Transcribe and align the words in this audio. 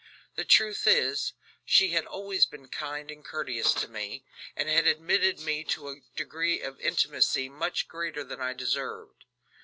The 0.33 0.45
truth 0.45 0.87
is, 0.87 1.33
she 1.63 1.89
had 1.89 2.07
always 2.07 2.47
been 2.47 2.69
kind 2.69 3.11
and 3.11 3.23
courteous 3.23 3.71
to 3.75 3.87
me, 3.87 4.25
and 4.55 4.67
had 4.67 4.87
admitted 4.87 5.37
me 5.37 5.63
to 5.65 5.89
a 5.89 6.01
degree 6.15 6.59
of 6.59 6.81
intimacy 6.81 7.49
much 7.49 7.87
greater 7.87 8.23
than 8.23 8.41
I 8.41 8.53
deserved. 8.53 9.25